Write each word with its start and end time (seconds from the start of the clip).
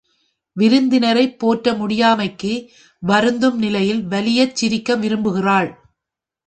விருந்தினரைப் 0.57 1.37
போற்ற 1.37 1.73
முடியாமைக்கு 1.73 2.53
வருந்தும் 3.03 3.57
நிலையில் 3.57 4.03
வலியச் 4.07 4.55
சிரிக்க 4.55 4.95
விரும்புகிறாள். 4.95 5.69